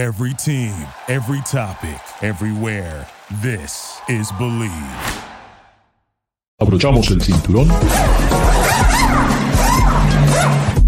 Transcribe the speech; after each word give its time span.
Every 0.00 0.32
team, 0.32 0.72
every 1.08 1.42
topic, 1.42 2.00
everywhere. 2.22 3.06
This 3.42 4.00
is 4.08 4.32
Believe. 4.38 4.72
Abrochamos 6.58 7.10
el 7.10 7.20
cinturón. 7.20 7.68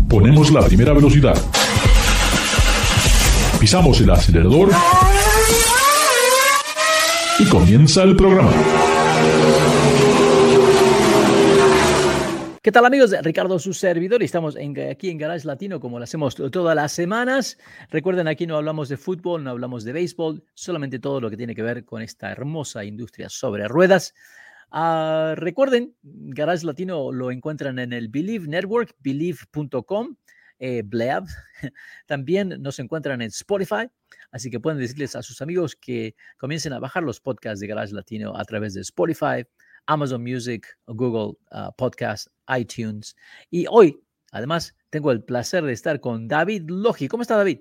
Ponemos 0.09 0.51
la 0.51 0.63
primera 0.63 0.95
velocidad. 0.95 1.37
Pisamos 3.61 4.01
el 4.01 4.09
acelerador. 4.13 4.71
Y 7.39 7.45
comienza 7.51 8.05
el 8.05 8.17
programa. 8.17 8.51
¿Qué 12.65 12.71
tal 12.71 12.85
amigos? 12.85 13.13
Ricardo, 13.23 13.59
su 13.59 13.75
servidor, 13.75 14.23
y 14.23 14.27
estamos 14.27 14.57
aquí 14.89 15.11
en 15.11 15.19
Garage 15.19 15.49
Latino 15.49 15.81
como 15.81 15.99
lo 15.99 16.05
hacemos 16.05 16.37
todas 16.37 16.77
las 16.77 16.93
semanas. 16.93 17.59
Recuerden, 17.91 18.29
aquí 18.29 18.47
no 18.47 18.57
hablamos 18.57 18.89
de 18.89 18.97
fútbol, 18.97 19.43
no 19.43 19.51
hablamos 19.51 19.83
de 19.83 19.93
béisbol, 19.93 20.45
solamente 20.55 21.01
todo 21.01 21.21
lo 21.21 21.29
que 21.29 21.37
tiene 21.37 21.57
que 21.57 21.63
ver 21.63 21.85
con 21.85 22.03
esta 22.03 22.31
hermosa 22.31 22.85
industria 22.85 23.29
sobre 23.29 23.67
ruedas. 23.67 24.15
Ah, 24.71 25.35
recuerden, 25.37 25.97
Garage 26.03 26.65
Latino 26.65 27.11
lo 27.11 27.33
encuentran 27.33 27.81
en 27.81 27.93
el 27.93 28.07
Believe 28.07 28.47
Network, 28.47 28.95
believe.com, 29.01 30.15
eh, 30.61 30.85
También 32.07 32.63
nos 32.63 32.79
encuentran 32.79 33.23
en 33.23 33.29
Spotify, 33.31 33.91
así 34.31 34.51
que 34.51 34.61
pueden 34.61 34.79
decirles 34.79 35.17
a 35.17 35.23
sus 35.25 35.43
amigos 35.43 35.75
que 35.75 36.15
comiencen 36.39 36.73
a 36.75 36.79
bajar 36.79 37.03
los 37.03 37.19
podcasts 37.19 37.59
de 37.59 37.67
Garage 37.67 37.93
Latino 37.93 38.37
a 38.37 38.45
través 38.45 38.75
de 38.75 38.83
Spotify, 38.83 39.45
Amazon 39.87 40.23
Music, 40.23 40.67
Google 40.87 41.39
uh, 41.51 41.71
Podcast, 41.77 42.29
iTunes. 42.57 43.17
Y 43.51 43.67
hoy, 43.71 44.01
además, 44.31 44.77
tengo 44.91 45.11
el 45.13 45.23
placer 45.23 45.65
de 45.65 45.73
estar 45.73 46.01
con 46.01 46.29
David 46.29 46.65
Logi. 46.69 47.09
¿Cómo 47.09 47.23
está 47.23 47.37
David? 47.37 47.61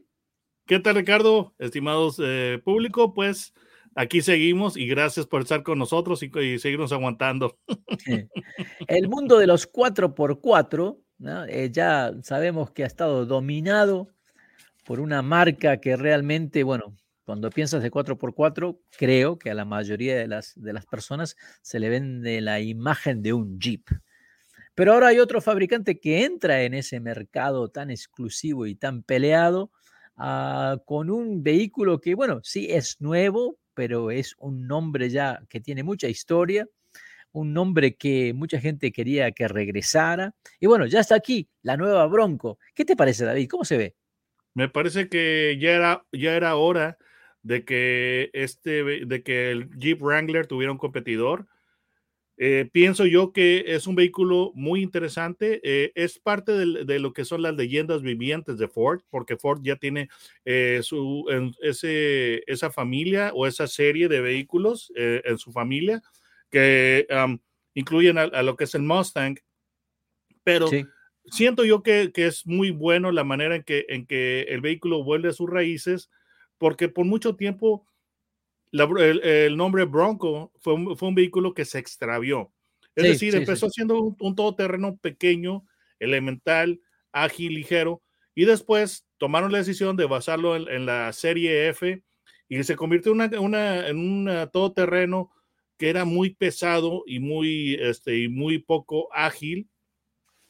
¿Qué 0.66 0.80
tal, 0.80 0.96
Ricardo? 0.96 1.54
Estimados 1.60 2.20
eh, 2.24 2.62
público, 2.64 3.14
pues 3.14 3.54
aquí 3.96 4.22
seguimos 4.22 4.78
y 4.78 4.88
gracias 4.88 5.26
por 5.26 5.42
estar 5.42 5.64
con 5.64 5.80
nosotros 5.80 6.24
y, 6.24 6.60
seguirnos 6.60 6.92
aguantando. 6.92 7.58
El 8.88 9.10
mundo 9.10 9.38
de 9.38 9.48
los 9.48 9.72
4x4, 9.72 10.98
eh, 11.50 11.70
ya 11.72 12.14
sabemos 12.24 12.72
que 12.72 12.84
ha 12.84 12.88
estado 12.88 13.26
dominado 13.26 14.10
por 14.86 15.00
una 15.00 15.22
marca 15.22 15.80
que 15.80 15.96
realmente, 15.96 16.64
bueno, 16.64 16.96
cuando 17.32 17.50
piensas 17.50 17.82
de 17.82 17.90
4x4, 17.90 18.78
creo 18.98 19.40
que 19.40 19.52
a 19.52 19.54
la 19.54 19.64
mayoría 19.64 20.18
de 20.18 20.28
las, 20.28 20.52
de 20.62 20.74
las 20.74 20.86
personas 20.86 21.38
se 21.62 21.80
le 21.80 21.88
vende 21.88 22.42
la 22.42 22.60
imagen 22.60 23.22
de 23.22 23.32
un 23.32 23.58
Jeep. 23.58 23.88
Pero 24.76 24.92
ahora 24.92 25.08
hay 25.08 25.20
otro 25.20 25.40
fabricante 25.40 25.98
que 26.02 26.26
entra 26.26 26.64
en 26.64 26.74
ese 26.74 27.00
mercado 27.00 27.70
tan 27.70 27.90
exclusivo 27.90 28.66
y 28.66 28.76
tan 28.76 29.02
peleado 29.02 29.72
ah, 30.18 30.80
con 30.86 31.10
un 31.10 31.42
vehículo 31.42 32.02
que, 32.02 32.16
bueno, 32.16 32.42
sí 32.44 32.68
es 32.70 33.00
nuevo, 33.00 33.58
pero 33.74 34.12
es 34.12 34.36
un 34.38 34.68
nombre 34.68 35.10
ya 35.10 35.42
que 35.48 35.62
tiene 35.62 35.84
mucha 35.84 36.10
historia, 36.10 36.68
un 37.32 37.54
nombre 37.54 37.96
que 37.96 38.34
mucha 38.34 38.60
gente 38.60 38.92
quería 38.92 39.32
que 39.32 39.48
regresara. 39.48 40.36
Y 40.60 40.68
bueno, 40.68 40.86
ya 40.86 41.00
está 41.00 41.16
aquí, 41.16 41.48
la 41.62 41.78
nueva 41.78 42.06
Bronco. 42.08 42.60
¿Qué 42.76 42.84
te 42.84 42.98
parece, 42.98 43.24
David? 43.24 43.48
¿Cómo 43.50 43.64
se 43.64 43.78
ve? 43.78 43.96
Me 44.54 44.68
parece 44.68 45.08
que 45.08 45.58
ya 45.62 45.72
era, 45.72 46.06
ya 46.12 46.36
era 46.36 46.58
hora 46.58 46.98
de 47.44 47.66
que, 47.66 48.30
este, 48.34 49.06
de 49.06 49.24
que 49.24 49.52
el 49.52 49.70
Jeep 49.78 50.02
Wrangler 50.02 50.48
tuviera 50.48 50.72
un 50.72 50.78
competidor. 50.78 51.48
Eh, 52.38 52.68
pienso 52.72 53.06
yo 53.06 53.34
que 53.34 53.66
es 53.68 53.86
un 53.88 53.96
vehículo 53.96 54.52
muy 54.56 54.82
interesante. 54.82 55.62
Eh, 55.64 55.92
es 55.96 56.18
parte 56.18 56.54
de, 56.54 57.00
lo 57.00 57.14
que 57.14 57.26
son 57.26 57.42
las 57.42 57.56
leyendas 57.56 58.02
vivientes 58.02 58.58
de 58.58 58.68
Ford, 58.68 59.02
porque 59.10 59.38
Ford 59.38 59.62
ya 59.64 59.76
tiene 59.76 60.10
eh, 60.46 60.80
su, 60.84 61.26
ese, 61.62 62.44
esa 62.48 62.72
familia 62.72 63.32
o 63.36 63.46
esa 63.46 63.68
serie 63.68 64.08
de 64.08 64.22
vehículos 64.22 64.92
en 64.96 65.38
su 65.38 65.52
familia 65.52 66.02
que 66.50 67.08
incluyen 67.74 68.18
a, 68.18 68.44
lo 68.44 68.56
que 68.56 68.64
es 68.64 68.76
el 68.76 68.82
Mustang. 68.82 69.38
Pero 70.44 70.68
siento 71.26 71.64
yo 71.64 71.84
que, 71.84 72.12
que, 72.12 72.26
es 72.26 72.48
muy 72.48 72.72
bueno 72.72 73.12
la 73.12 73.24
manera 73.24 73.56
en 73.56 73.64
que, 73.64 73.86
en 73.90 74.08
que 74.08 74.42
el 74.50 74.62
vehículo 74.62 75.04
vuelve 75.04 75.30
a 75.30 75.34
sus 75.34 75.50
raíces 75.50 76.10
porque 76.62 76.90
por 76.90 77.08
mucho 77.08 77.36
tiempo 77.36 77.88
el, 78.72 79.58
nombre 79.58 79.84
Bronco 79.86 80.52
fue 80.60 80.76
un, 80.76 81.16
vehículo 81.16 81.56
que 81.56 81.66
se 81.66 81.80
extravió. 81.80 82.54
Es 82.96 83.04
decir, 83.04 83.36
empezó 83.36 83.68
siendo 83.72 84.00
un, 84.00 84.36
todoterreno 84.36 84.96
pequeño, 84.98 85.66
elemental, 85.98 86.80
ágil, 87.12 87.56
ligero, 87.56 88.04
y 88.36 88.46
después 88.46 89.08
tomaron 89.18 89.52
la 89.52 89.58
decisión 89.58 89.98
de 89.98 90.06
basarlo 90.06 90.56
en, 90.56 90.86
la 90.86 91.12
serie 91.14 91.70
F 91.70 92.04
y 92.48 92.64
se 92.64 92.76
convirtió 92.76 93.12
una, 93.12 93.26
en 93.88 93.98
un 93.98 94.30
todoterreno 94.54 95.32
que 95.80 95.90
era 95.90 96.06
muy 96.06 96.36
pesado 96.36 97.02
y 97.08 97.18
muy, 97.18 97.74
este, 97.74 98.20
y 98.20 98.28
muy 98.28 98.60
poco 98.60 99.10
ágil. 99.16 99.68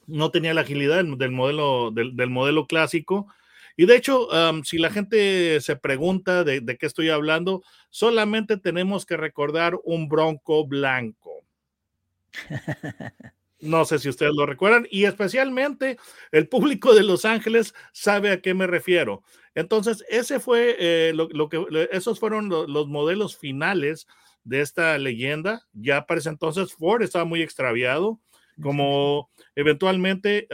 No 0.08 0.30
tenía 0.30 0.54
la 0.54 0.62
agilidad 0.62 1.06
del, 1.06 1.32
modelo, 1.32 1.90
del 1.92 2.30
modelo 2.30 2.68
clásico 2.68 3.28
y 3.78 3.86
de 3.86 3.96
hecho, 3.96 4.28
si 4.64 4.78
la 4.78 4.90
gente 4.90 5.60
se 5.62 5.76
pregunta 5.76 6.44
de, 6.44 6.78
qué 6.78 6.86
estoy 6.86 7.10
hablando, 7.10 7.64
solamente 7.90 8.58
tenemos 8.58 9.06
que 9.06 9.18
recordar 9.18 9.78
un 9.84 10.08
bronco 10.08 10.66
blanco. 10.66 11.44
No 13.62 13.86
sé 13.86 14.00
si 14.00 14.10
ustedes 14.10 14.34
lo 14.34 14.48
recuerdan 14.48 14.88
y 14.90 15.06
especialmente 15.06 16.00
el 16.32 16.48
público 16.48 16.96
de 16.96 17.04
Los 17.04 17.26
Ángeles 17.26 17.76
sabe 17.94 18.32
a 18.32 18.42
qué 18.42 18.56
me 18.56 18.66
refiero. 18.66 19.22
Entonces, 19.54 20.04
ese 20.10 20.40
fue 20.40 20.76
eh, 20.80 21.14
lo, 21.14 21.48
que 21.48 21.64
esos 21.92 22.20
fueron 22.20 22.50
los 22.50 22.88
modelos 22.88 23.38
finales 23.38 24.08
de 24.44 24.62
esta 24.62 24.98
leyenda. 24.98 25.68
Ya 25.74 26.08
para 26.08 26.20
ese 26.20 26.30
entonces 26.30 26.74
Ford 26.74 27.04
estaba 27.04 27.24
muy 27.24 27.44
extraviado, 27.44 28.20
como 28.60 29.30
eventualmente 29.56 30.48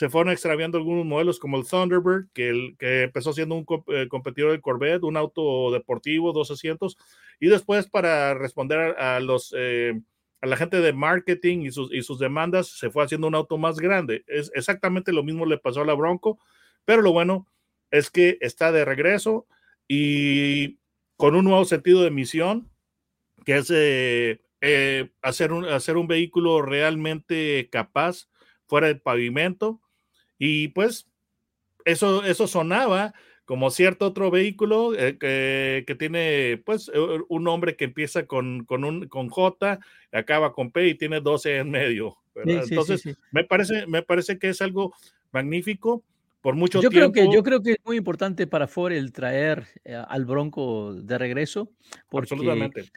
se 0.00 0.08
fueron 0.08 0.32
extraviando 0.32 0.78
algunos 0.78 1.04
modelos 1.04 1.38
como 1.38 1.58
el 1.58 1.66
Thunderbird, 1.66 2.30
que, 2.32 2.48
el, 2.48 2.74
que 2.78 3.02
empezó 3.02 3.34
siendo 3.34 3.54
un 3.54 3.66
eh, 3.88 4.08
competidor 4.08 4.52
del 4.52 4.62
Corvette, 4.62 5.02
un 5.02 5.18
auto 5.18 5.70
deportivo, 5.70 6.32
dos 6.32 6.50
asientos, 6.50 6.96
y 7.38 7.48
después 7.48 7.86
para 7.86 8.32
responder 8.32 8.98
a, 8.98 9.20
los... 9.20 9.54
Eh, 9.54 10.00
a 10.40 10.46
la 10.46 10.56
gente 10.56 10.80
de 10.80 10.94
marketing 10.94 11.66
y 11.66 11.70
sus, 11.70 11.92
y 11.92 12.00
sus 12.00 12.18
demandas 12.18 12.68
se 12.68 12.88
fue 12.88 13.04
haciendo 13.04 13.26
un 13.26 13.34
auto 13.34 13.58
más 13.58 13.78
grande. 13.78 14.24
Es 14.26 14.50
exactamente 14.54 15.12
lo 15.12 15.22
mismo 15.22 15.44
le 15.44 15.58
pasó 15.58 15.82
a 15.82 15.84
la 15.84 15.92
Bronco, 15.92 16.38
pero 16.86 17.02
lo 17.02 17.12
bueno 17.12 17.46
es 17.90 18.10
que 18.10 18.38
está 18.40 18.72
de 18.72 18.86
regreso 18.86 19.46
y 19.86 20.78
con 21.18 21.34
un 21.34 21.44
nuevo 21.44 21.66
sentido 21.66 22.02
de 22.02 22.10
misión, 22.10 22.70
que 23.44 23.58
es 23.58 23.70
eh, 23.70 25.10
hacer, 25.20 25.52
un, 25.52 25.66
hacer 25.66 25.98
un 25.98 26.06
vehículo 26.06 26.62
realmente 26.62 27.68
capaz 27.70 28.30
fuera 28.66 28.86
del 28.86 29.02
pavimento. 29.02 29.82
Y 30.40 30.68
pues 30.68 31.06
eso, 31.84 32.24
eso 32.24 32.48
sonaba 32.48 33.14
como 33.44 33.70
cierto 33.70 34.06
otro 34.06 34.30
vehículo 34.30 34.94
eh, 34.96 35.18
que, 35.18 35.94
tiene 35.96 36.62
pues 36.64 36.90
un 37.28 37.44
nombre 37.44 37.76
que 37.76 37.84
empieza 37.84 38.26
con, 38.26 38.64
con, 38.64 38.84
un, 38.84 39.06
con 39.08 39.28
J, 39.28 39.78
acaba 40.12 40.52
con 40.52 40.70
P 40.70 40.88
y 40.88 40.94
tiene 40.94 41.20
12 41.20 41.58
en 41.58 41.70
medio. 41.70 42.16
Entonces, 42.34 43.04
Me, 43.32 43.44
parece, 43.44 43.86
me 43.86 44.02
parece 44.02 44.38
que 44.38 44.48
es 44.48 44.62
algo 44.62 44.94
magnífico 45.30 46.02
por 46.40 46.54
mucho 46.56 46.80
yo 46.80 46.88
tiempo. 46.88 47.12
Creo 47.12 47.28
que, 47.28 47.34
yo 47.34 47.42
creo 47.42 47.62
que 47.62 47.72
es 47.72 47.78
muy 47.84 47.96
importante 47.96 48.46
para 48.46 48.66
Ford 48.66 48.92
el 48.92 49.12
traer 49.12 49.66
eh, 49.84 49.94
al 49.94 50.24
Bronco 50.24 50.94
de 50.94 51.18
regreso. 51.18 51.72
Porque, 52.08 52.34
Absolutamente. 52.34 52.90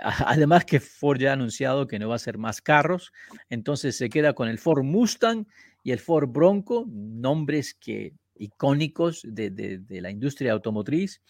Además 0.00 0.64
que 0.64 0.80
Ford 0.80 1.18
ya 1.18 1.30
ha 1.30 1.32
anunciado 1.34 1.86
que 1.86 1.98
no 1.98 2.08
va 2.08 2.16
a 2.16 2.18
ser 2.18 2.36
más 2.38 2.60
carros, 2.60 3.12
entonces 3.48 3.96
se 3.96 4.10
queda 4.10 4.34
con 4.34 4.48
el 4.48 4.58
Ford 4.58 4.84
Mustang 4.84 5.46
y 5.82 5.92
el 5.92 5.98
Ford 5.98 6.28
Bronco, 6.28 6.84
nombres 6.88 7.74
que 7.74 8.12
icónicos 8.36 9.22
de, 9.24 9.50
de, 9.50 10.00
la 10.00 10.10
industria 10.10 10.52
automotriz. 10.52 11.22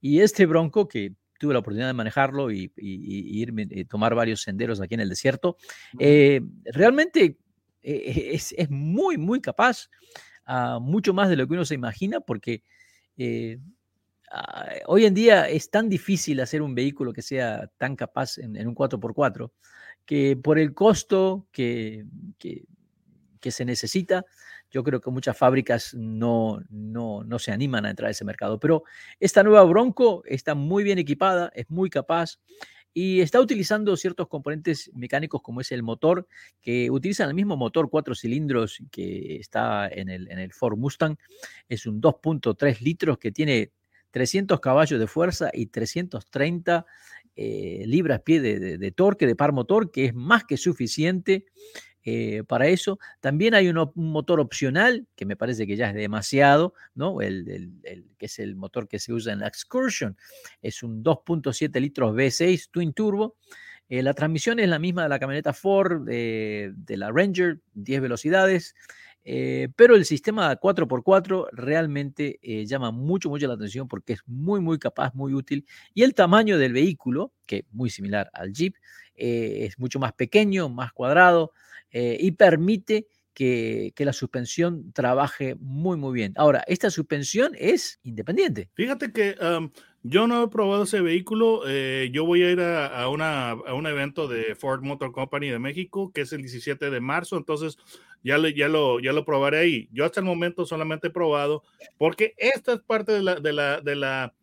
Y 0.00 0.20
este 0.20 0.46
Bronco 0.46 0.86
que 0.88 1.14
tuve 1.38 1.52
la 1.52 1.60
oportunidad 1.60 1.88
de 1.88 1.94
manejarlo 1.94 2.50
y, 2.50 2.72
y, 2.76 3.40
irme, 3.40 3.66
y 3.70 3.84
tomar 3.84 4.14
varios 4.14 4.42
senderos 4.42 4.80
aquí 4.80 4.94
en 4.94 5.00
el 5.00 5.08
desierto, 5.08 5.56
eh, 5.98 6.40
realmente 6.64 7.38
eh, 7.82 8.30
es, 8.32 8.52
es, 8.56 8.70
muy, 8.70 9.16
muy 9.16 9.40
capaz 9.40 9.88
mucho 10.80 11.12
más 11.14 11.28
de 11.28 11.36
lo 11.36 11.46
que 11.46 11.54
uno 11.54 11.64
se 11.64 11.74
imagina, 11.74 12.20
porque 12.20 12.62
eh, 13.16 13.58
ah, 14.30 14.68
hoy 14.86 15.04
en 15.04 15.14
día 15.14 15.48
es 15.48 15.70
tan 15.70 15.88
difícil 15.88 16.40
hacer 16.40 16.62
un 16.62 16.74
vehículo 16.74 17.12
que 17.12 17.22
sea 17.22 17.70
tan 17.76 17.96
capaz 17.96 18.38
en, 18.38 18.66
un 18.66 18.74
4x4, 18.74 19.50
que 20.06 20.36
por 20.36 20.58
el 20.58 20.74
costo 20.74 21.46
que, 21.52 22.06
que, 22.38 22.64
se 23.50 23.64
necesita, 23.64 24.26
yo 24.70 24.84
creo 24.84 25.00
que 25.00 25.10
muchas 25.10 25.36
fábricas 25.36 25.94
no, 25.94 26.60
no, 26.68 27.24
no, 27.24 27.38
se 27.38 27.50
animan 27.50 27.86
a 27.86 27.90
entrar 27.90 28.08
a 28.08 28.10
ese 28.10 28.26
mercado. 28.26 28.60
Pero 28.60 28.84
esta 29.18 29.42
nueva 29.42 29.62
Bronco 29.64 30.22
está 30.26 30.54
muy 30.54 30.84
bien 30.84 30.98
equipada, 30.98 31.50
es 31.54 31.70
muy 31.70 31.88
capaz 31.88 32.38
y 33.00 33.20
está 33.20 33.40
utilizando 33.40 33.96
ciertos 33.96 34.26
componentes 34.26 34.90
mecánicos 34.92 35.40
como 35.40 35.60
es 35.60 35.70
el 35.70 35.84
motor, 35.84 36.26
que 36.60 36.90
utilizan 36.90 37.28
el 37.28 37.34
mismo 37.36 37.56
motor 37.56 37.90
cuatro 37.90 38.12
cilindros 38.16 38.82
que 38.90 39.36
está 39.36 39.86
en 39.86 40.08
el, 40.08 40.28
en 40.28 40.40
el 40.40 40.52
Ford 40.52 40.76
Mustang. 40.76 41.16
Es 41.68 41.86
un 41.86 42.00
2.3 42.00 42.80
litros 42.80 43.18
que 43.18 43.30
tiene 43.30 43.70
300 44.10 44.58
caballos 44.58 44.98
de 44.98 45.06
fuerza 45.06 45.48
y 45.52 45.66
330 45.66 46.86
eh, 47.36 47.84
libras-pie 47.86 48.40
de, 48.40 48.90
torque, 48.90 49.28
de 49.28 49.36
par 49.36 49.52
motor, 49.52 49.92
que 49.92 50.06
es 50.06 50.14
más 50.16 50.42
que 50.42 50.56
suficiente 50.56 51.46
eh, 52.10 52.44
para 52.44 52.68
eso. 52.68 52.98
También 53.20 53.54
hay 53.54 53.68
un, 53.68 53.90
motor 53.94 54.40
opcional, 54.40 55.06
que 55.14 55.26
me 55.26 55.36
parece 55.36 55.66
que 55.66 55.76
ya 55.76 55.90
es 55.90 55.94
demasiado, 55.94 56.72
¿no? 56.94 57.20
El, 57.20 57.72
que 58.16 58.26
es 58.26 58.38
el 58.38 58.56
motor 58.56 58.88
que 58.88 58.98
se 58.98 59.12
usa 59.12 59.32
en 59.32 59.40
la 59.40 59.48
Excursion. 59.48 60.16
Es 60.62 60.82
un 60.82 61.04
2.7 61.04 61.78
litros 61.80 62.14
V6 62.14 62.70
Twin 62.70 62.94
Turbo. 62.94 63.36
Eh, 63.90 64.02
la 64.02 64.14
transmisión 64.14 64.58
es 64.58 64.68
la 64.68 64.78
misma 64.78 65.02
de 65.02 65.08
la 65.10 65.18
camioneta 65.18 65.52
Ford, 65.52 66.06
de 66.06 66.96
la 66.96 67.10
Ranger, 67.10 67.60
10 67.74 68.00
velocidades. 68.00 68.74
Eh, 69.30 69.68
pero 69.76 69.94
el 69.94 70.06
sistema 70.06 70.58
4x4 70.58 71.48
realmente 71.52 72.38
eh, 72.40 72.64
llama 72.64 72.92
mucho, 72.92 73.28
mucho 73.28 73.46
la 73.46 73.52
atención 73.52 73.86
porque 73.86 74.14
es 74.14 74.20
muy, 74.24 74.58
muy 74.58 74.78
capaz, 74.78 75.14
muy 75.14 75.34
útil. 75.34 75.66
Y 75.92 76.02
el 76.02 76.14
tamaño 76.14 76.56
del 76.56 76.72
vehículo, 76.72 77.34
que 77.44 77.58
es 77.58 77.64
muy 77.70 77.90
similar 77.90 78.30
al 78.32 78.54
Jeep, 78.54 78.76
eh, 79.14 79.66
es 79.66 79.78
mucho 79.78 79.98
más 79.98 80.14
pequeño, 80.14 80.70
más 80.70 80.94
cuadrado 80.94 81.52
y 81.90 82.32
permite 82.32 83.06
que, 83.34 83.92
la 83.98 84.12
suspensión 84.12 84.92
trabaje 84.92 85.56
muy, 85.58 85.96
muy 85.96 86.14
bien. 86.14 86.32
Ahora, 86.36 86.64
esta 86.66 86.90
suspensión 86.90 87.52
es 87.58 87.98
independiente. 88.02 88.70
Fíjate 88.74 89.12
que 89.12 89.36
yo 90.08 90.26
no 90.26 90.42
he 90.42 90.48
probado 90.48 90.84
ese 90.84 91.00
vehículo. 91.00 91.62
yo 92.10 92.24
voy 92.24 92.42
a 92.42 92.50
ir 92.50 92.60
a, 92.60 93.08
una, 93.08 93.50
a, 93.50 93.74
un 93.74 93.86
evento 93.86 94.28
de 94.28 94.54
Ford 94.54 94.82
Motor 94.82 95.12
Company 95.12 95.48
de 95.48 95.58
México, 95.58 96.10
que 96.12 96.22
es 96.22 96.32
el 96.32 96.42
17 96.42 96.90
de 96.90 97.00
marzo. 97.00 97.36
Entonces, 97.36 97.78
ya, 98.22 98.36
ya, 98.54 98.68
lo, 98.68 99.00
ya 99.00 99.12
lo 99.12 99.24
probaré 99.24 99.58
ahí. 99.58 99.88
Yo 99.92 100.04
hasta 100.04 100.20
el 100.20 100.26
momento 100.26 100.66
solamente 100.66 101.08
he 101.08 101.10
probado, 101.10 101.62
porque 101.96 102.34
esta 102.36 102.74
es 102.74 102.80
parte 102.80 103.12
de 103.12 103.22
la, 103.22 103.36
de 103.36 103.52
la, 103.52 103.80
de 103.80 103.96
la 103.96 104.34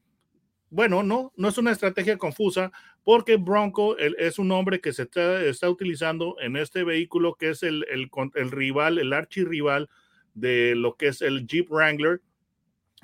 bueno, 0.70 1.04
no, 1.04 1.32
no 1.38 1.48
es 1.48 1.58
una 1.58 1.72
estrategia 1.72 2.18
confusa, 2.18 2.72
porque 3.04 3.38
Bronco 3.38 3.98
es 3.98 4.40
un 4.40 4.48
nombre 4.48 4.82
que 4.82 4.94
se 4.94 5.04
está, 5.04 5.42
está, 5.44 5.70
utilizando 5.70 6.36
en 6.42 6.58
este 6.58 6.84
vehículo 6.84 7.36
que 7.36 7.52
es 7.52 7.64
el, 7.64 7.86
el, 7.90 8.10
el 8.34 8.52
rival, 8.52 8.98
el 8.98 9.14
archirrival 9.14 9.90
de 10.34 10.76
lo 10.76 10.96
que 10.96 11.08
es 11.08 11.22
el 11.22 11.46
Jeep 11.48 11.70
Wrangler, 11.72 12.22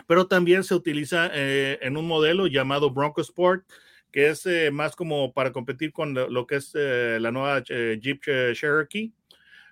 pero 0.07 0.27
también 0.27 0.63
se 0.63 0.75
utiliza 0.75 1.29
eh, 1.33 1.79
en 1.81 1.97
un 1.97 2.07
modelo 2.07 2.47
llamado 2.47 2.91
Bronco 2.91 3.21
Sport, 3.21 3.65
que 4.11 4.29
es 4.29 4.45
eh, 4.45 4.71
más 4.71 4.95
como 4.95 5.33
para 5.33 5.51
competir 5.51 5.91
con 5.93 6.13
lo, 6.13 6.47
que 6.47 6.57
es 6.57 6.71
eh, 6.75 7.17
la 7.21 7.31
nueva 7.31 7.63
Jeep 7.63 8.21
Cherokee 8.53 9.13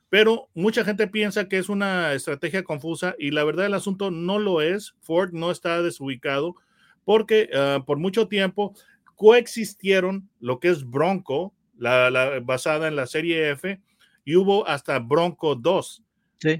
pero 0.09 0.49
mucha 0.55 0.83
gente 0.83 1.07
piensa 1.07 1.47
que 1.47 1.59
es 1.59 1.69
una 1.69 2.13
estrategia 2.13 2.63
confusa 2.63 3.15
y 3.19 3.31
la 3.31 3.43
verdad 3.43 3.67
el 3.67 3.75
asunto 3.75 4.09
no 4.09 4.39
lo 4.39 4.61
es. 4.61 4.95
Ford 5.01 5.31
no 5.33 5.51
está 5.51 5.81
desubicado 5.81 6.55
porque 7.05 7.49
ah, 7.55 7.83
por 7.85 7.99
mucho 7.99 8.27
tiempo 8.27 8.73
coexistieron 9.15 10.29
lo 10.39 10.59
que 10.59 10.69
es 10.69 10.89
Bronco, 10.89 11.53
la, 11.77 12.39
basada 12.41 12.87
en 12.87 12.95
la 12.95 13.05
serie 13.05 13.51
F, 13.51 13.79
y 14.25 14.35
hubo 14.35 14.67
hasta 14.67 14.99
Bronco 14.99 15.55
2, 15.55 16.03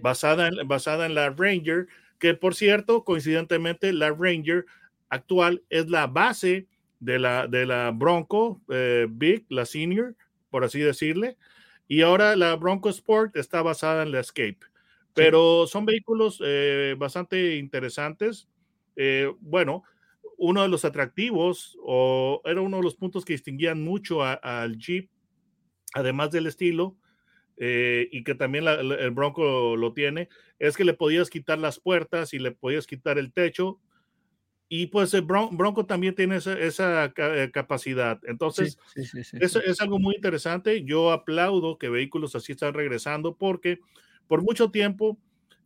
basada, 0.01 0.47
en, 0.47 0.67
basada 0.67 1.05
en 1.05 1.15
la 1.15 1.29
Ranger, 1.29 1.87
que 2.19 2.33
por 2.33 2.55
cierto, 2.55 3.03
coincidentemente, 3.03 3.93
la 3.93 4.11
Ranger 4.11 4.65
actual 5.09 5.63
es 5.69 5.89
la 5.89 6.07
base 6.07 6.67
de 6.99 7.17
la, 7.17 7.47
de 7.47 7.65
la 7.65 7.91
Bronco 7.91 8.61
eh, 8.69 9.07
Big, 9.09 9.45
la 9.49 9.65
Senior, 9.65 10.15
por 10.49 10.63
así 10.63 10.79
decirle. 10.79 11.37
Y 11.87 12.01
ahora 12.01 12.35
la 12.35 12.55
Bronco 12.55 12.89
Sport 12.89 13.35
está 13.35 13.61
basada 13.61 14.03
en 14.03 14.11
la 14.11 14.19
Escape. 14.19 14.59
Pero 15.13 15.65
son 15.65 15.85
vehículos 15.85 16.41
eh, 16.45 16.95
bastante 16.97 17.55
interesantes. 17.55 18.47
Eh, 18.95 19.31
bueno, 19.39 19.83
uno 20.37 20.61
de 20.61 20.69
los 20.69 20.85
atractivos, 20.85 21.77
o 21.83 22.41
era 22.45 22.61
uno 22.61 22.77
de 22.77 22.83
los 22.83 22.95
puntos 22.95 23.25
que 23.25 23.33
distinguían 23.33 23.81
mucho 23.83 24.23
al 24.23 24.77
Jeep, 24.77 25.09
además 25.93 26.31
del 26.31 26.47
estilo, 26.47 26.95
eh, 27.61 28.07
y 28.11 28.23
que 28.23 28.35
también 28.35 28.65
el 28.67 29.11
Bronco 29.11 29.75
lo 29.75 29.93
tiene, 29.93 30.29
es 30.57 30.77
que 30.77 30.85
le 30.85 30.93
podías 30.93 31.29
quitar 31.29 31.59
las 31.59 31.79
puertas 31.79 32.33
y 32.33 32.39
le 32.39 32.51
podías 32.51 32.87
quitar 32.87 33.19
el 33.19 33.33
techo 33.33 33.79
y 34.71 34.87
pues 34.87 35.13
el 35.15 35.23
Bronco 35.23 35.87
también 35.87 36.13
tiene 36.13 36.37
esa, 36.37 37.05
eh, 37.05 37.49
capacidad. 37.51 38.19
Entonces, 38.25 38.77
eso 39.39 39.59
es 39.61 39.81
algo 39.81 39.97
muy 39.97 40.15
interesante. 40.15 40.83
Yo 40.83 41.11
aplaudo 41.11 41.79
que 41.79 41.89
vehículos 41.89 42.35
así 42.35 42.51
están 42.51 42.75
regresando 42.75 43.35
porque 43.35 43.79
por 44.27 44.43
mucho 44.43 44.69
tiempo 44.69 45.17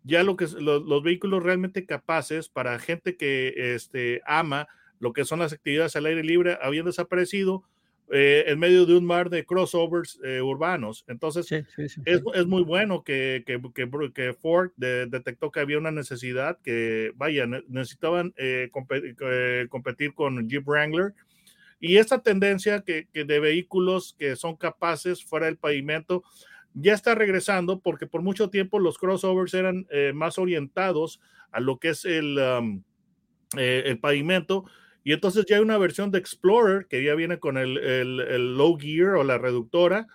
ya 0.03 0.23
lo 0.23 0.37
que 0.37 0.45
los, 0.45 0.83
los 0.83 1.03
vehículos 1.03 1.43
realmente 1.43 1.85
capaces 1.85 2.47
para 2.47 2.79
gente 2.79 3.17
que 3.17 3.53
este, 3.75 4.21
ama 4.25 4.67
lo 4.99 5.11
que 5.11 5.25
son 5.25 5.39
las 5.39 5.51
actividades 5.51 5.97
al 5.97 6.05
aire 6.05 6.23
libre 6.23 6.57
habían 6.61 6.85
desaparecido 6.85 7.63
eh, 8.11 8.43
en 8.47 8.59
medio 8.59 8.85
de 8.85 8.95
un 8.95 9.05
mar 9.05 9.29
de 9.29 9.45
crossovers 9.45 10.19
eh, 10.23 10.41
urbanos. 10.41 11.05
Entonces, 11.07 11.49
es, 12.05 12.45
muy 12.45 12.61
bueno 12.61 13.03
que, 13.03 13.43
que, 13.45 14.33
Ford 14.33 14.71
detectó 14.75 15.51
que 15.51 15.61
había 15.61 15.77
una 15.77 15.89
necesidad, 15.89 16.59
que 16.61 17.11
vaya, 17.15 17.47
necesitaban 17.67 18.33
eh, 18.37 18.69
competir 19.69 20.13
con 20.13 20.47
Jeep 20.47 20.67
Wrangler. 20.67 21.13
Y 21.79 21.97
esta 21.97 22.21
tendencia 22.21 22.81
que, 22.81 23.07
de 23.13 23.39
vehículos 23.39 24.15
que 24.17 24.35
son 24.35 24.57
capaces 24.57 25.23
fuera 25.23 25.47
del 25.47 25.57
pavimento 25.57 26.23
ya 26.73 26.93
está 26.93 27.15
regresando 27.15 27.79
porque 27.79 28.07
por 28.07 28.21
mucho 28.21 28.49
tiempo 28.49 28.79
los 28.79 28.97
crossovers 28.97 29.53
eran 29.53 29.87
más 30.13 30.37
orientados 30.37 31.19
a 31.51 31.59
lo 31.59 31.79
que 31.79 31.89
es 31.89 32.05
el, 32.05 32.37
um, 32.37 32.83
el 33.57 33.99
pavimento 33.99 34.65
y 35.03 35.11
entonces 35.11 35.45
ya 35.45 35.57
hay 35.57 35.61
una 35.61 35.77
versión 35.77 36.11
de 36.11 36.19
Explorer 36.19 36.87
que 36.87 37.03
ya 37.03 37.15
viene 37.15 37.39
con 37.39 37.57
el, 37.57 37.77
el, 37.77 38.57
low 38.57 38.77
gear 38.77 39.15
o 39.15 39.23
la 39.23 39.37
reductora. 39.37 40.07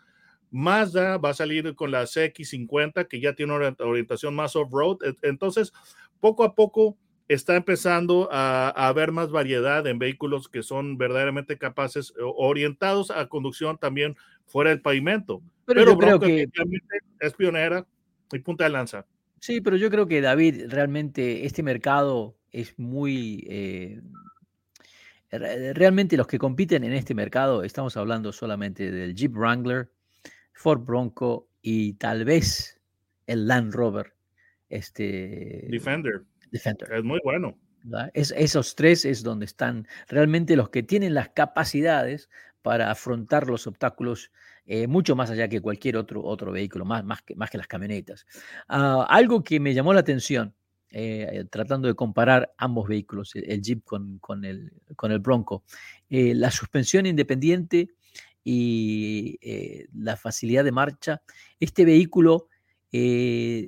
Mazda 0.50 1.18
va 1.18 1.30
a 1.30 1.34
salir 1.34 1.74
con 1.74 1.90
la 1.90 2.04
CX50 2.04 3.06
que 3.06 3.20
ya 3.20 3.34
tiene 3.34 3.54
una 3.54 3.74
orientación 3.80 4.34
más 4.34 4.56
off-road. 4.56 4.98
Entonces, 5.22 5.74
poco 6.20 6.42
a 6.42 6.54
poco 6.54 6.96
está 7.28 7.56
empezando 7.56 8.30
a, 8.32 8.70
haber 8.70 9.12
más 9.12 9.30
variedad 9.30 9.86
en 9.86 9.98
vehículos 9.98 10.48
que 10.48 10.62
son 10.62 10.96
verdaderamente 10.96 11.58
capaces, 11.58 12.14
orientados 12.18 13.10
a 13.10 13.28
conducción 13.28 13.76
también 13.76 14.16
fuera 14.46 14.70
del 14.70 14.80
pavimento. 14.80 15.42
Pero, 15.66 15.84
yo 15.84 15.98
creo 15.98 16.18
que 16.18 16.48
es 17.20 17.34
pionera 17.34 17.86
y 18.32 18.38
punta 18.38 18.64
de 18.64 18.70
lanza. 18.70 19.04
Sí, 19.40 19.60
pero 19.60 19.76
yo 19.76 19.90
creo 19.90 20.08
que 20.08 20.22
David, 20.22 20.64
realmente 20.68 21.44
este 21.44 21.62
mercado 21.62 22.34
es 22.50 22.78
muy 22.78 23.46
eh, 23.48 24.00
Realmente 25.30 26.16
los 26.16 26.26
que 26.26 26.38
compiten 26.38 26.84
en 26.84 26.92
este 26.92 27.14
mercado, 27.14 27.62
estamos 27.62 27.96
hablando 27.96 28.32
solamente 28.32 28.90
del 28.90 29.14
Jeep 29.14 29.34
Wrangler, 29.34 29.90
Ford 30.52 30.80
Bronco 30.80 31.48
y 31.60 31.94
tal 31.94 32.24
vez 32.24 32.80
el 33.26 33.46
Land 33.46 33.74
Rover. 33.74 34.14
Este, 34.68 35.66
Defender. 35.70 36.24
Defender. 36.50 36.92
Es 36.92 37.04
muy 37.04 37.20
bueno. 37.22 37.58
Es, 38.14 38.32
esos 38.36 38.74
tres 38.74 39.04
es 39.04 39.22
donde 39.22 39.44
están 39.44 39.86
realmente 40.08 40.56
los 40.56 40.70
que 40.70 40.82
tienen 40.82 41.14
las 41.14 41.28
capacidades 41.30 42.28
para 42.62 42.90
afrontar 42.90 43.46
los 43.46 43.66
obstáculos 43.66 44.32
eh, 44.66 44.86
mucho 44.86 45.16
más 45.16 45.30
allá 45.30 45.48
que 45.48 45.60
cualquier 45.60 45.96
otro, 45.96 46.22
otro 46.22 46.52
vehículo, 46.52 46.84
más, 46.84 47.04
más, 47.04 47.22
que, 47.22 47.34
más 47.34 47.50
que 47.50 47.58
las 47.58 47.66
camionetas. 47.66 48.26
Ah, 48.68 49.06
algo 49.08 49.42
que 49.42 49.60
me 49.60 49.72
llamó 49.72 49.94
la 49.94 50.00
atención 50.00 50.54
eh, 50.90 51.44
tratando 51.50 51.88
de 51.88 51.94
comparar 51.94 52.54
ambos 52.56 52.88
vehículos, 52.88 53.34
el, 53.34 53.60
Jeep 53.62 53.84
con, 53.84 54.18
con, 54.18 54.44
el, 54.44 54.72
con 54.96 55.12
el 55.12 55.18
Bronco. 55.18 55.64
Eh, 56.08 56.34
la 56.34 56.50
suspensión 56.50 57.06
independiente 57.06 57.90
y 58.42 59.38
eh, 59.42 59.86
la 59.94 60.16
facilidad 60.16 60.64
de 60.64 60.72
marcha, 60.72 61.22
este 61.60 61.84
vehículo 61.84 62.48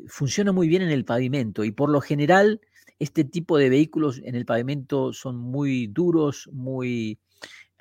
funciona 0.06 0.50
muy 0.50 0.66
bien 0.66 0.80
en 0.80 0.88
el 0.88 1.04
pavimento 1.04 1.62
y 1.64 1.72
por 1.72 1.90
lo 1.90 2.00
general 2.00 2.62
este 2.98 3.22
tipo 3.22 3.58
de 3.58 3.68
vehículos 3.68 4.18
en 4.24 4.34
el 4.34 4.46
pavimento 4.46 5.12
son 5.12 5.36
muy 5.36 5.88
duros, 5.88 6.48
muy 6.52 7.18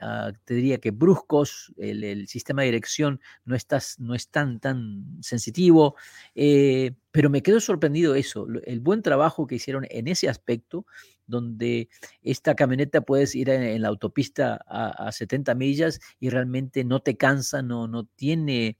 Ah, 0.01 0.32
te 0.46 0.53
diría 0.53 0.79
que 0.79 0.91
bruscos, 0.91 1.74
el, 1.77 2.27
sistema 2.27 2.62
de 2.62 2.68
dirección 2.68 3.20
no, 3.44 3.56
estás, 3.56 4.00
no 4.00 4.15
es 4.15 4.29
tan, 4.29 4.60
tan 4.60 5.18
sensitivo, 5.22 5.96
eh, 6.36 6.94
pero 7.12 7.29
me 7.29 7.41
quedo 7.41 7.60
sorprendido 7.60 8.15
eso, 8.15 8.48
el 8.65 8.79
buen 8.79 9.01
trabajo 9.01 9.46
que 9.46 9.56
hicieron 9.56 9.86
en 9.89 10.08
ese 10.08 10.29
aspecto, 10.29 10.86
donde 11.27 11.89
esta 12.22 12.56
camioneta 12.56 13.01
puedes 13.01 13.36
ir 13.36 13.50
en, 13.50 13.82
la 13.82 13.89
autopista 13.89 14.62
a, 14.68 15.12
70 15.12 15.53
millas 15.56 16.00
y 16.20 16.29
realmente 16.29 16.84
no 16.86 17.01
te 17.01 17.18
cansa, 17.18 17.62
no, 17.62 17.88
no 17.88 18.06
tiene, 18.06 18.77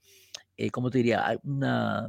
eh, 0.56 0.70
¿cómo 0.70 0.90
te 0.90 0.98
diría? 0.98 1.38
Una, 1.42 2.08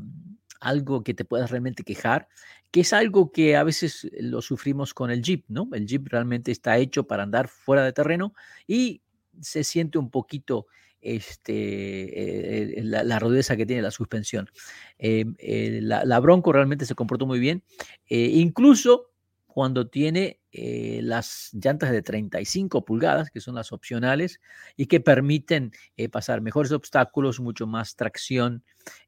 algo 0.61 1.03
que 1.03 1.13
te 1.13 1.25
puedas 1.25 1.51
realmente 1.51 1.83
quejar, 1.83 2.29
que 2.71 2.81
es 2.81 2.93
algo 2.93 3.31
que 3.31 3.57
a 3.57 3.63
veces 3.63 4.09
lo 4.19 4.41
sufrimos 4.41 4.93
con 4.93 5.11
el 5.11 5.21
Jeep, 5.21 5.45
¿no? 5.49 5.67
El 5.73 5.85
Jeep 5.85 6.07
realmente 6.07 6.51
está 6.51 6.77
hecho 6.77 7.05
para 7.05 7.23
andar 7.23 7.47
fuera 7.47 7.83
de 7.83 7.93
terreno 7.93 8.33
y 8.65 9.01
se 9.41 9.63
siente 9.63 9.97
un 9.97 10.09
poquito 10.09 10.67
este, 11.01 12.79
eh, 12.79 12.83
la, 12.83 13.03
la, 13.03 13.19
rudeza 13.19 13.57
que 13.57 13.65
tiene 13.65 13.81
la 13.81 13.91
suspensión. 13.91 14.49
Em, 14.97 15.35
eh, 15.39 15.79
la, 15.81 16.19
Bronco 16.19 16.53
realmente 16.53 16.85
se 16.85 16.95
comportó 16.95 17.25
muy 17.25 17.39
bien. 17.39 17.63
Eh, 18.07 18.29
incluso 18.35 19.10
cuando 19.53 19.87
tiene 19.87 20.39
eh, 20.51 21.01
las 21.03 21.49
llantas 21.53 21.91
de 21.91 22.01
35 22.01 22.85
pulgadas, 22.85 23.29
que 23.29 23.41
son 23.41 23.55
las 23.55 23.71
opcionales, 23.71 24.39
y 24.77 24.85
que 24.85 24.99
permiten 24.99 25.71
eh, 25.97 26.09
pasar 26.09 26.41
mejores 26.41 26.71
obstáculos, 26.71 27.39
mucho 27.39 27.67
más 27.67 27.95
tracción. 27.95 28.63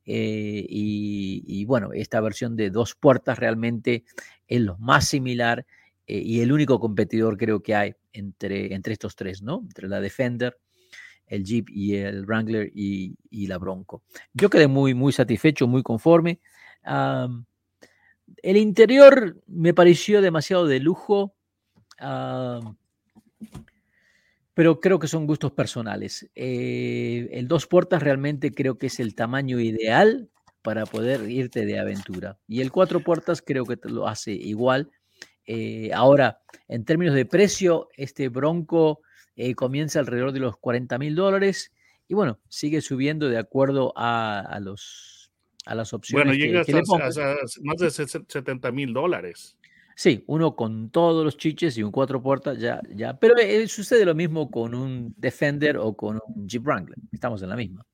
Eh, 0.06 0.66
y, 0.68 1.66
bueno, 1.66 1.94
esta 1.94 2.20
versión 2.22 2.56
de 2.56 2.70
dos 2.70 2.96
puertas 2.96 3.40
realmente 3.40 4.04
es 4.48 4.62
lo 4.62 4.78
más 4.78 5.08
similar 5.08 5.66
y 6.06 6.42
el 6.42 6.52
único 6.52 6.82
competidor 6.82 7.38
creo 7.38 7.64
que 7.64 7.76
hay 7.76 7.96
entre, 8.12 8.74
entre 8.74 8.92
estos 8.92 9.16
tres, 9.16 9.42
¿no? 9.42 9.62
Entre 9.64 9.88
la 9.88 10.02
Defender, 10.02 10.60
el 11.28 11.46
Jeep 11.46 11.70
y 11.70 11.96
el 11.96 12.26
Wrangler 12.26 12.70
y, 12.76 13.16
la 13.48 13.58
Bronco. 13.58 14.04
Yo 14.34 14.50
quedé 14.50 14.68
muy, 14.68 14.94
muy 14.94 15.14
satisfecho, 15.14 15.66
muy 15.66 15.82
conforme. 15.82 16.42
El 18.42 18.58
interior 18.58 19.42
me 19.48 19.74
pareció 19.74 20.22
demasiado 20.22 20.68
de 20.68 20.80
lujo, 20.80 21.36
pero 24.54 24.80
creo 24.80 25.00
que 25.00 25.08
son 25.08 25.26
gustos 25.26 25.52
personales. 25.52 26.30
Eh, 26.36 27.30
el 27.32 27.48
dos 27.48 27.68
puertas 27.68 28.04
realmente 28.04 28.52
creo 28.52 28.78
que 28.78 28.88
es 28.88 29.00
el 29.00 29.16
tamaño 29.16 29.60
ideal 29.60 30.30
para 30.62 30.86
poder 30.86 31.30
irte 31.30 31.66
de 31.66 31.80
aventura. 31.80 32.38
Y 32.48 32.62
el 32.62 32.72
cuatro 32.72 33.00
puertas 33.02 33.42
creo 33.42 33.66
que 33.66 33.78
lo 33.84 34.08
hace 34.08 34.32
igual. 34.32 34.92
Eh, 35.46 35.92
ahora, 35.94 36.42
en 36.68 36.86
términos 36.86 37.16
de 37.16 37.26
precio, 37.26 37.90
este 37.98 38.30
Bronco 38.30 39.02
eh, 39.36 39.56
comienza 39.56 40.00
alrededor 40.00 40.32
de 40.32 40.40
los 40.40 40.58
40 40.58 40.98
mil 40.98 41.16
dólares 41.16 41.72
y 42.08 42.14
bueno, 42.14 42.40
sigue 42.50 42.82
subiendo 42.82 43.30
de 43.30 43.38
acuerdo 43.38 43.94
a, 43.96 44.60
los, 44.62 45.23
a 45.66 45.76
las 45.76 45.94
opciones. 45.94 46.28
Bueno, 46.28 46.40
llega 46.40 46.62
hasta, 46.62 47.36
más 47.62 47.78
de 47.78 47.90
70 47.92 48.72
mil 48.72 48.94
dólares. 48.94 49.58
Sí, 49.96 50.24
uno 50.28 50.56
con 50.56 50.90
todos 50.90 51.24
los 51.24 51.38
chiches 51.38 51.78
y 51.78 51.84
un 51.84 51.92
cuatro 51.92 52.22
puertas, 52.22 52.58
ya, 52.60 52.82
ya. 52.94 53.18
Pero 53.18 53.38
eh, 53.38 53.68
sucede 53.68 54.06
lo 54.06 54.16
mismo 54.16 54.50
con 54.50 54.74
un 54.74 55.14
Defender 55.18 55.78
o 55.78 55.94
con 55.96 56.20
un 56.28 56.48
Jeep 56.48 56.64
Wrangler. 56.64 56.98
Estamos 57.12 57.44
en 57.44 57.50
la 57.50 57.56
misma. 57.56 57.86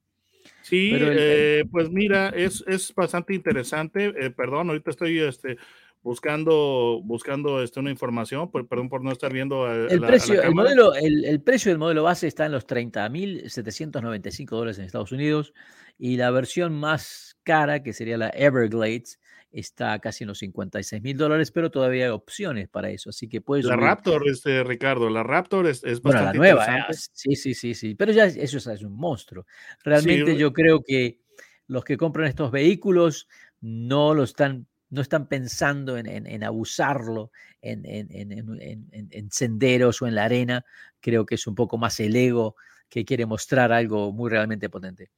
Sí, 0.61 0.91
eh, 0.93 1.65
pues 1.69 1.89
mira, 1.89 2.29
es, 2.29 2.63
es 2.67 2.93
bastante 2.93 3.33
interesante. 3.33 4.13
perdón, 4.31 4.69
ahorita 4.69 4.91
estoy 4.91 5.19
este, 5.19 5.57
buscando, 6.01 7.01
buscando 7.03 7.61
este, 7.61 7.79
una 7.79 7.91
información, 7.91 8.49
perdón 8.51 8.89
por 8.89 9.03
no 9.03 9.11
estar 9.11 9.33
viendo. 9.33 9.71
el, 9.71 9.99
precio, 10.01 10.41
el, 10.41 10.55
modelo, 10.55 10.93
el, 10.95 11.41
precio 11.41 11.71
del 11.71 11.79
modelo 11.79 12.03
base 12.03 12.27
está 12.27 12.45
en 12.45 12.53
los 12.53 12.67
30.795 12.67 14.49
dólares 14.49 14.79
en 14.79 14.85
Estados 14.85 15.11
Unidos 15.11 15.53
y 15.99 16.15
la 16.15 16.31
versión 16.31 16.73
más 16.73 17.37
cara, 17.43 17.83
que 17.83 17.91
sería 17.91 18.17
la 18.17 18.29
Everglades, 18.29 19.19
está 19.51 19.99
casi 19.99 20.23
en 20.23 20.29
los 20.29 20.39
56 20.39 21.01
mil 21.01 21.17
dólares, 21.17 21.51
pero 21.51 21.69
todavía 21.69 22.05
hay 22.05 22.11
opciones 22.11 22.69
para 22.69 22.89
eso, 22.89 23.09
así 23.09 23.27
que 23.27 23.41
puedes... 23.41 23.65
La 23.65 23.75
Raptor, 23.75 24.27
este, 24.29 24.63
Ricardo, 24.63 25.09
la 25.09 25.23
Raptor 25.23 25.67
es, 25.67 25.83
es 25.83 26.01
bueno, 26.01 26.23
la 26.23 26.33
nueva, 26.33 26.87
sí, 26.91 27.35
sí, 27.35 27.53
sí, 27.53 27.73
sí, 27.73 27.95
pero 27.95 28.13
ya 28.13 28.25
eso 28.25 28.57
es, 28.57 28.83
un 28.83 28.95
monstruo. 28.95 29.45
Realmente 29.83 30.37
yo 30.37 30.53
creo 30.53 30.81
que 30.81 31.19
los 31.67 31.83
que 31.83 31.97
compran 31.97 32.27
estos 32.27 32.51
vehículos 32.51 33.27
no 33.59 34.13
lo 34.13 34.23
están 34.23 34.67
no 34.91 35.01
están 35.01 35.27
pensando 35.27 35.97
en, 35.97 36.43
abusarlo 36.43 37.31
en, 37.61 39.29
senderos 39.29 40.01
o 40.01 40.07
en 40.07 40.15
la 40.15 40.23
arena. 40.23 40.65
Creo 40.99 41.27
que 41.27 41.35
es 41.35 41.45
un 41.45 41.53
poco 41.53 41.77
más 41.77 41.99
el 41.99 42.15
ego 42.15 42.55
que 42.89 43.05
quiere 43.05 43.27
mostrar 43.27 43.71
algo 43.71 44.11
muy 44.11 44.31
realmente 44.31 44.67
potente. 44.67 45.11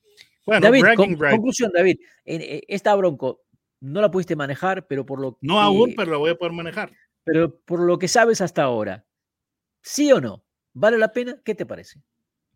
Bueno, 0.45 0.62
David, 0.62 0.83
conclusión, 0.95 1.71
David, 1.74 2.00
eh, 2.25 2.62
esta 2.67 2.95
Bronco 2.95 3.43
no 3.79 4.01
la 4.01 4.12
pudiste 4.12 4.36
manejar, 4.36 4.88
pero 4.88 5.05
por 5.05 5.19
lo 5.19 5.38
No 5.41 5.60
aún, 5.60 5.93
pero 5.95 6.12
la 6.12 6.17
voy 6.17 6.31
a 6.31 6.36
poder 6.36 6.53
manejar. 6.53 6.91
Pero 7.24 7.60
por 7.60 7.79
lo 7.81 8.00
que 8.00 8.07
sabes 8.07 8.41
hasta 8.41 8.63
ahora, 8.63 9.05
¿sí 9.81 10.12
o 10.12 10.19
no? 10.19 10.43
¿Vale 10.74 10.98
la 10.98 11.12
pena? 11.12 11.39
¿Qué 11.43 11.53
te 11.53 11.65
parece? 11.65 12.01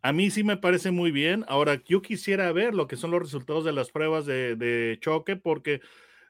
A 0.02 0.14
mí 0.14 0.30
sí 0.30 0.44
me 0.44 0.58
parece 0.58 0.92
muy 0.92 1.12
bien. 1.12 1.44
Ahora, 1.48 1.82
yo 1.86 2.02
quisiera 2.02 2.52
ver 2.52 2.74
lo 2.74 2.88
que 2.88 2.96
son 2.96 3.12
los 3.12 3.22
resultados 3.22 3.66
de 3.66 3.74
las 3.74 3.92
pruebas 3.92 4.26
de, 4.26 4.56
de 4.56 4.98
choque, 5.02 5.36
porque 5.36 5.82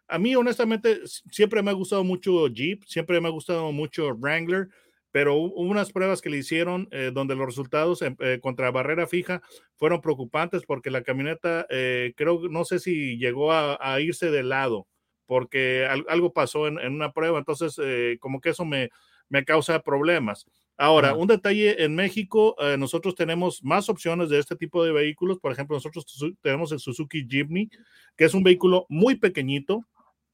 a 0.07 0.17
mí 0.17 0.35
honestamente 0.35 1.01
siempre 1.05 1.61
me 1.61 1.71
ha 1.71 1.73
gustado 1.73 2.03
mucho 2.03 2.47
Jeep, 2.47 2.83
siempre 2.85 3.19
me 3.19 3.27
ha 3.27 3.31
gustado 3.31 3.71
mucho 3.71 4.13
Wrangler, 4.15 4.69
pero 5.15 5.35
hubo 5.35 5.61
unas 5.61 5.93
pruebas 5.93 6.21
que 6.21 6.29
le 6.29 6.39
hicieron 6.39 6.89
eh, 6.91 7.09
donde 7.13 7.37
los 7.37 7.45
resultados 7.45 8.01
eh, 8.01 8.39
contra 8.41 8.69
barrera 8.69 9.07
fija 9.07 9.41
fueron 9.77 10.01
preocupantes 10.01 10.63
porque 10.65 10.91
la 10.91 11.03
camioneta, 11.03 11.65
eh, 11.69 12.11
creo, 12.17 12.49
no 12.49 12.65
sé 12.65 12.79
si 12.79 13.17
llegó 13.17 13.53
a, 13.53 14.01
irse 14.01 14.29
de 14.29 14.43
lado, 14.43 14.87
porque 15.25 15.87
algo 16.09 16.33
pasó 16.33 16.67
en, 16.67 16.79
una 16.91 17.13
prueba, 17.13 17.39
entonces 17.39 17.79
como 18.19 18.41
que 18.41 18.49
eso 18.49 18.65
me, 18.65 18.89
me 19.29 19.45
causa 19.45 19.79
problemas. 19.79 20.47
Ahora, 20.75 21.15
un 21.15 21.27
detalle, 21.27 21.85
en 21.85 21.95
México 21.95 22.57
nosotros 22.77 23.15
tenemos 23.15 23.63
más 23.63 23.87
opciones 23.87 24.27
de 24.27 24.39
este 24.39 24.57
tipo 24.57 24.83
de 24.83 24.91
vehículos, 24.91 25.39
por 25.39 25.53
ejemplo, 25.53 25.77
nosotros 25.77 26.05
tenemos 26.41 26.73
el 26.73 26.79
Suzuki 26.79 27.25
Jimny, 27.25 27.69
que 28.17 28.25
es 28.25 28.33
un 28.33 28.43
vehículo 28.43 28.85
muy 28.89 29.15
pequeñito, 29.15 29.85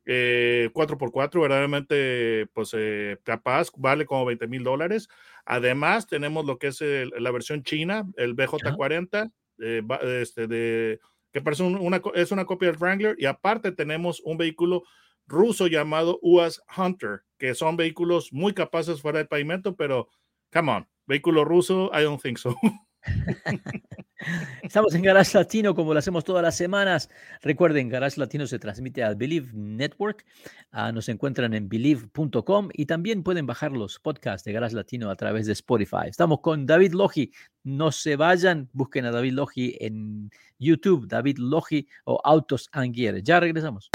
4x4, 0.06 1.36
eh, 1.36 1.42
verdaderamente, 1.42 2.48
pues 2.54 2.72
eh, 2.78 3.18
capaz, 3.24 3.70
vale 3.78 4.06
como 4.06 4.26
20 4.26 4.48
mil 4.48 4.64
dólares. 4.64 5.08
Además, 5.46 6.08
tenemos 6.08 6.46
lo 6.46 6.58
que 6.58 6.68
es 6.68 6.82
la 6.82 7.32
versión 7.32 7.64
china, 7.64 8.06
el 8.18 8.36
BJ40, 8.36 9.32
eh, 9.60 9.82
este, 10.22 10.48
de, 10.48 11.00
que 11.32 11.42
parece 11.42 11.64
una, 11.64 12.02
es 12.16 12.32
una 12.32 12.46
copia 12.46 12.70
del 12.70 12.80
Wrangler, 12.80 13.16
y 13.20 13.26
aparte 13.26 13.72
tenemos 13.72 14.22
un 14.22 14.38
vehículo 14.38 14.84
ruso 15.28 15.68
llamado 15.68 16.20
UAS 16.22 16.62
Hunter, 16.76 17.24
que 17.38 17.56
son 17.56 17.78
vehículos 17.78 18.34
muy 18.34 18.54
capaces 18.54 19.02
fuera 19.02 19.20
del 19.20 19.28
pavimento, 19.28 19.76
pero, 19.76 20.10
come 20.52 20.72
on, 20.72 20.88
vehículo 21.06 21.46
ruso, 21.46 21.92
I 21.94 22.04
don't 22.04 22.22
think 22.22 22.38
so. 22.38 22.56
Estamos 24.62 24.94
en 24.94 25.02
Garage 25.02 25.38
Latino 25.38 25.74
como 25.74 25.94
lo 25.94 26.00
hacemos 26.00 26.24
todas 26.24 26.44
las 26.44 26.56
semanas. 26.56 27.10
Recuerden, 27.42 27.90
Garage 27.90 28.20
Latino 28.20 28.46
se 28.48 28.60
transmite 28.60 29.04
a 29.04 29.14
Believe 29.14 29.50
Network. 29.54 30.26
Ah, 30.72 30.92
nos 30.92 31.10
encuentran 31.10 31.54
en 31.54 31.70
believe.com 31.70 32.70
y 32.74 32.86
también 32.86 33.24
pueden 33.24 33.46
bajar 33.46 33.72
los 33.72 34.00
podcasts 34.00 34.46
de 34.46 34.54
Garage 34.54 34.76
Latino 34.76 35.10
a 35.10 35.16
través 35.16 35.48
de 35.48 35.54
Spotify. 35.54 36.08
Estamos 36.08 36.40
con 36.42 36.66
David 36.66 36.94
Logi. 36.94 37.32
No 37.64 37.92
se 37.92 38.16
vayan, 38.16 38.70
busquen 38.74 39.06
a 39.06 39.12
David 39.12 39.34
Logi 39.34 39.78
en 39.80 40.32
YouTube, 40.60 41.08
David 41.08 41.38
Logi 41.40 41.88
o 42.06 42.22
Autos 42.24 42.70
Gear. 42.94 43.22
Ya 43.24 43.40
regresamos. 43.40 43.90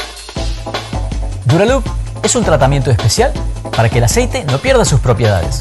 Duraloop 1.47 1.85
es 2.25 2.35
un 2.35 2.45
tratamiento 2.45 2.91
especial 2.91 3.33
para 3.77 3.89
que 3.89 3.99
el 3.99 4.05
aceite 4.05 4.45
no 4.45 4.59
pierda 4.59 4.85
sus 4.85 5.01
propiedades. 5.01 5.61